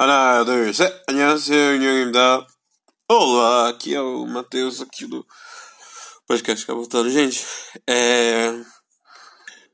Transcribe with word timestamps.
하나, 0.00 0.44
둘, 0.44 0.72
셋. 0.72 1.02
안녕하세요, 1.06 1.74
윤영입니다. 1.74 2.46
Olá, 3.08 3.68
aqui 3.68 3.94
é 3.94 4.00
o 4.00 4.26
Matheus 4.26 4.80
aqui 4.80 5.06
do 5.06 5.26
podcast 6.26 6.66
que 6.66 6.72
voltando. 6.72 7.10
Gente, 7.10 7.44
é. 7.86 8.52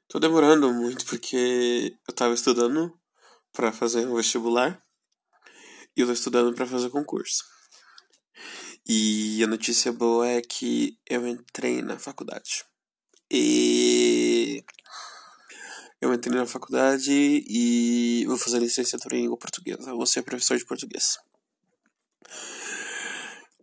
Tô 0.09 0.19
demorando 0.19 0.73
muito 0.73 1.05
porque 1.07 1.97
eu 2.07 2.15
tava 2.15 2.35
estudando 2.35 2.93
pra 3.53 3.73
fazer 3.73 4.07
um 4.07 4.15
vestibular 4.15 4.83
e 5.97 6.01
eu 6.01 6.07
tô 6.07 6.13
estudando 6.13 6.55
pra 6.55 6.67
fazer 6.67 6.91
concurso. 6.91 7.45
E 8.87 9.43
a 9.43 9.47
notícia 9.47 9.93
boa 9.93 10.29
é 10.29 10.41
que 10.43 10.99
eu 11.09 11.27
entrei 11.27 11.83
na 11.83 11.99
faculdade. 11.99 12.65
Entrei 16.18 16.38
na 16.38 16.46
faculdade 16.46 17.12
e 17.12 18.26
vou 18.28 18.38
fazer 18.38 18.60
licenciatura 18.60 19.16
em 19.16 19.24
língua 19.24 19.38
portuguesa. 19.38 19.90
Eu 19.90 19.98
vou 19.98 20.06
ser 20.06 20.24
professor 20.24 20.58
de 20.58 20.66
português. 20.66 21.18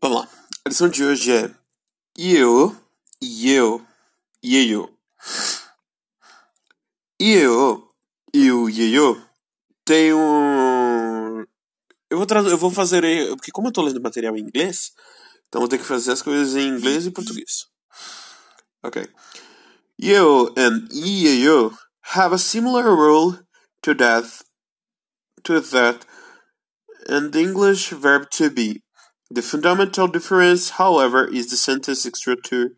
Vamos 0.00 0.18
lá. 0.18 0.28
A 0.64 0.68
lição 0.68 0.88
de 0.88 1.04
hoje 1.04 1.32
é 1.32 1.50
eu, 2.16 2.76
eu, 3.20 3.84
eu. 4.42 4.90
Eu, 7.18 7.88
eu, 8.32 8.68
eu 8.70 9.22
tenho. 9.84 11.46
Eu 12.10 12.18
vou, 12.18 12.26
eu 12.48 12.58
vou 12.58 12.70
fazer. 12.70 13.02
Porque, 13.36 13.50
como 13.50 13.68
eu 13.68 13.72
tô 13.72 13.82
lendo 13.82 14.00
material 14.00 14.36
em 14.36 14.40
inglês, 14.40 14.92
então 15.48 15.60
vou 15.60 15.68
ter 15.68 15.78
que 15.78 15.84
fazer 15.84 16.12
as 16.12 16.22
coisas 16.22 16.54
em 16.54 16.68
inglês 16.68 17.06
e 17.06 17.10
português. 17.10 17.66
Ok. 18.82 19.08
You 19.98 20.52
and 20.56 20.88
eu 20.92 21.72
have 22.14 22.32
a 22.32 22.38
similar 22.38 22.94
role 22.94 23.38
to 23.82 23.92
that, 23.94 24.24
to 25.42 25.60
that 25.60 26.06
and 27.08 27.32
the 27.32 27.40
English 27.40 27.90
verb 27.90 28.30
to 28.30 28.50
be. 28.50 28.82
The 29.30 29.42
fundamental 29.42 30.06
difference, 30.06 30.70
however, 30.70 31.26
is 31.26 31.50
the 31.50 31.56
sentence 31.56 32.08
structure 32.14 32.76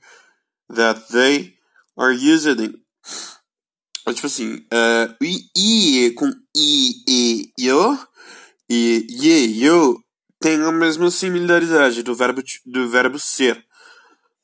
that 0.70 1.08
they 1.10 1.54
are 1.98 2.12
using. 2.12 2.74
É 4.08 4.12
tipo 4.12 4.26
assim, 4.26 4.64
uh, 4.72 5.14
i, 5.20 6.14
com 6.16 6.32
i, 6.56 6.92
e, 7.08 7.52
yo, 7.58 7.98
e 8.70 9.04
ye, 9.10 9.64
yo, 9.64 10.00
tem 10.40 10.62
a 10.62 10.70
mesma 10.70 11.10
similaridade 11.10 12.04
do 12.04 12.14
verbo, 12.14 12.40
do 12.64 12.88
verbo 12.88 13.18
ser. 13.18 13.65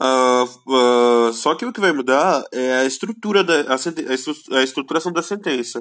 Uh, 0.03 1.29
uh, 1.29 1.33
só 1.33 1.55
que 1.55 1.65
o 1.65 1.73
que 1.73 1.81
vai 1.81 1.93
mudar 1.93 2.43
é 2.51 2.79
a 2.79 2.85
estrutura 2.85 3.45
da 3.45 3.61
a, 3.73 4.59
a 4.59 4.63
estruturação 4.65 5.13
da 5.13 5.23
sentença. 5.23 5.81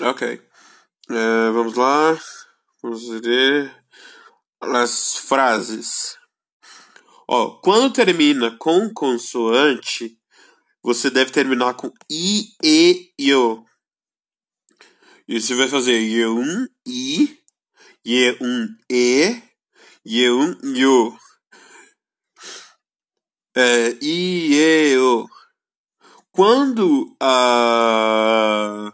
Ok. 0.00 0.40
Uh, 1.10 1.52
vamos 1.52 1.74
lá. 1.74 2.16
Vamos 2.80 3.08
ver 3.20 3.74
as 4.60 5.16
frases. 5.16 6.16
Ó, 7.28 7.60
quando 7.60 7.92
termina 7.92 8.56
com 8.56 8.92
consoante, 8.94 10.16
você 10.82 11.10
deve 11.10 11.32
terminar 11.32 11.74
com 11.74 11.92
i, 12.08 12.54
e, 12.62 13.12
io. 13.18 13.64
E 15.26 15.40
você 15.40 15.54
vai 15.54 15.68
fazer 15.68 15.98
i, 16.00 16.24
um, 16.26 16.66
i, 16.86 17.38
e, 18.04 18.36
um, 18.40 18.68
e, 18.90 19.49
Yeun 20.06 20.56
Yo. 20.62 21.14
É, 23.54 23.98
eu. 24.00 25.26
Quando 26.32 27.14
a. 27.20 28.92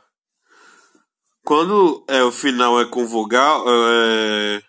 Quando 1.45 2.05
é, 2.09 2.25
o 2.25 2.33
final 2.33 2.81
é 2.81 2.87
com 2.87 3.07
vogal. 3.07 3.65
É, 3.69 4.63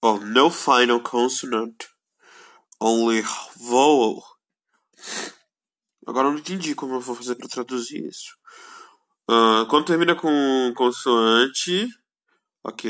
oh, 0.00 0.18
no 0.18 0.48
final 0.48 1.00
consonant. 1.00 1.74
Only 2.80 3.22
vowel. 3.56 4.22
Agora 6.06 6.28
eu 6.28 6.32
não 6.32 6.38
entendi 6.38 6.74
como 6.74 6.94
eu 6.94 7.00
vou 7.00 7.16
fazer 7.16 7.34
para 7.34 7.48
traduzir 7.48 8.06
isso. 8.06 8.32
Uh, 9.28 9.66
quando 9.68 9.86
termina 9.86 10.14
com 10.14 10.72
consoante. 10.76 11.88
Ok, 12.62 12.88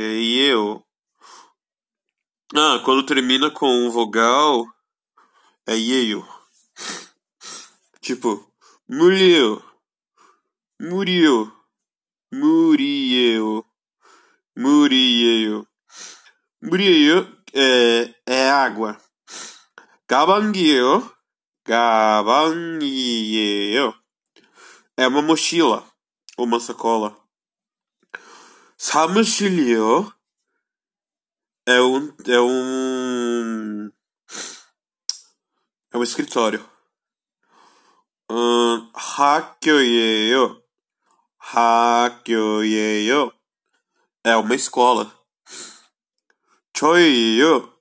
eu. 0.50 0.84
Ah, 2.52 2.80
quando 2.84 3.06
termina 3.06 3.48
com 3.48 3.68
um 3.68 3.90
vogal, 3.90 4.66
é 5.68 5.76
Yeio. 5.76 6.26
Tipo, 8.00 8.52
Muriel, 8.88 9.62
Muriel, 10.80 11.52
Muriel, 12.32 13.64
Muriel. 14.56 15.64
Muriel 16.60 17.26
é, 17.54 18.12
é 18.26 18.50
água. 18.50 19.00
Gabangueo, 20.08 21.08
gabangueo. 21.64 22.84
É 24.96 25.06
uma 25.06 25.22
mochila, 25.22 25.88
uma 26.36 26.58
sacola. 26.58 27.16
Samoshilio 28.76 30.12
é 31.70 31.80
um. 31.80 32.12
É 32.26 32.40
um. 32.40 33.92
É 35.92 35.96
um 35.96 36.02
escritório. 36.02 36.68
Um, 38.28 38.90
Hakyoyeyo. 38.92 40.60
É 44.24 44.36
uma 44.36 44.56
escola. 44.56 45.16
Choyo. 46.76 47.72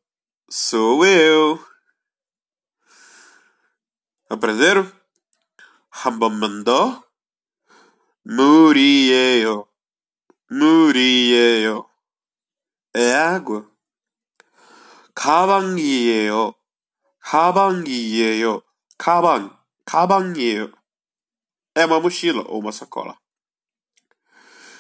Sou 0.48 1.04
eu. 1.04 1.60
Aprenderam? 4.30 4.92
Hambamandó. 5.92 7.04
Murieyo. 8.24 9.68
Murieyo. 10.48 11.90
É 12.94 13.16
água. 13.16 13.69
가방이에요. 15.20 16.54
가방이에요. 17.20 18.62
가방, 18.98 19.60
가방이에요. 19.84 20.72
Uma 21.76 22.72
sacola. 22.72 23.18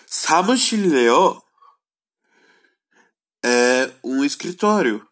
사무실래요? 0.07 1.41
É 3.43 3.93
um 4.05 4.23
escritório. 4.23 5.05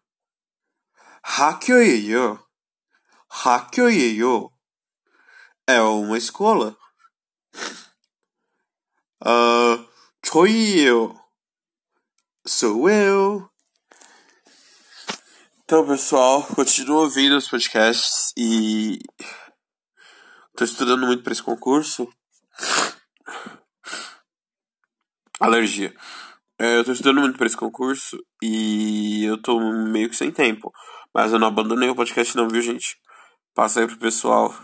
학교예요. 1.22 2.42
학교예요. 3.28 4.48
Uma 5.68 6.16
escola. 6.16 6.74
Uh, 9.26 9.86
저희예요. 10.22 11.20
Sou 12.46 12.88
eu. 12.88 13.50
Então, 15.70 15.86
pessoal, 15.86 16.42
continuo 16.56 17.02
ouvindo 17.02 17.36
os 17.36 17.46
podcasts 17.46 18.32
e 18.34 19.00
tô 20.56 20.64
estudando 20.64 21.04
muito 21.06 21.22
para 21.22 21.30
esse 21.30 21.42
concurso. 21.42 22.08
Alergia. 25.38 25.94
É, 26.58 26.78
eu 26.78 26.84
tô 26.84 26.92
estudando 26.92 27.20
muito 27.20 27.36
para 27.36 27.46
esse 27.46 27.56
concurso 27.56 28.16
e 28.42 29.26
eu 29.26 29.36
tô 29.42 29.60
meio 29.60 30.08
que 30.08 30.16
sem 30.16 30.30
tempo. 30.30 30.72
Mas 31.14 31.34
eu 31.34 31.38
não 31.38 31.48
abandonei 31.48 31.90
o 31.90 31.94
podcast 31.94 32.34
não, 32.34 32.48
viu, 32.48 32.62
gente? 32.62 32.96
Passa 33.54 33.80
aí 33.80 33.86
pro 33.86 33.98
pessoal. 33.98 34.54